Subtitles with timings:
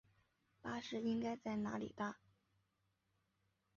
[0.63, 2.17] 巴士应该在哪里搭？